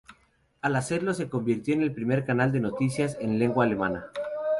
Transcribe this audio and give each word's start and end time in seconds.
Al 0.63 0.77
hacerlo, 0.77 1.13
se 1.13 1.29
convirtió 1.29 1.75
en 1.75 1.83
el 1.83 1.93
primer 1.93 2.25
canal 2.25 2.51
de 2.51 2.59
noticias 2.59 3.17
en 3.19 3.37
lengua 3.37 3.65
alemana. 3.65 4.07